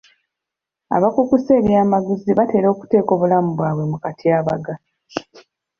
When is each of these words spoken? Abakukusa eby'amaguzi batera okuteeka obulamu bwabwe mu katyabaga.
Abakukusa 0.95 1.51
eby'amaguzi 1.59 2.31
batera 2.39 2.67
okuteeka 2.73 3.11
obulamu 3.13 3.49
bwabwe 3.53 3.83
mu 3.91 3.97
katyabaga. 4.03 4.73